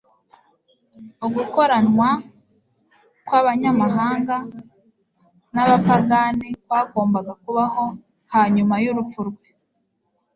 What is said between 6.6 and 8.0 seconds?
kwagombaga kubaho